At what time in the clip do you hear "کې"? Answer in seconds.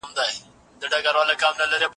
1.39-1.47